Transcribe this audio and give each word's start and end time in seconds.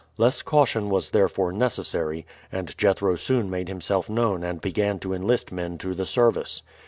Less 0.17 0.41
caution 0.41 0.89
was 0.89 1.11
therefore 1.11 1.51
necessary, 1.51 2.25
and 2.51 2.75
Jethro 2.75 3.15
soon 3.15 3.51
made 3.51 3.67
himself 3.67 4.09
known 4.09 4.43
and 4.43 4.59
began 4.59 4.97
to 4.97 5.13
enlist 5.13 5.51
men 5.51 5.77
to 5.77 5.93
the 5.93 6.07
service. 6.07 6.63